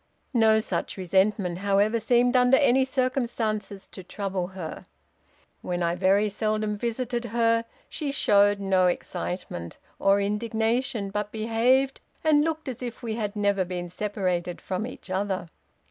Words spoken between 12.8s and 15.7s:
if we had never been separated from each other.